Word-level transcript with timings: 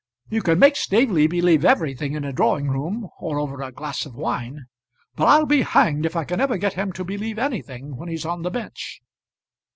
You 0.29 0.41
can 0.41 0.57
make 0.57 0.77
Staveley 0.77 1.27
believe 1.27 1.63
everything 1.63 2.13
in 2.15 2.23
a 2.25 2.33
drawing 2.33 2.67
room 2.69 3.07
or 3.19 3.37
over 3.39 3.61
a 3.61 3.71
glass 3.71 4.03
of 4.03 4.15
wine; 4.15 4.65
but 5.15 5.27
I'll 5.27 5.45
be 5.45 5.61
hanged 5.61 6.07
if 6.07 6.15
I 6.15 6.23
can 6.23 6.41
ever 6.41 6.57
get 6.57 6.73
him 6.73 6.91
to 6.93 7.03
believe 7.05 7.37
anything 7.37 7.95
when 7.97 8.09
he's 8.09 8.25
on 8.25 8.41
the 8.41 8.49
bench." 8.49 9.03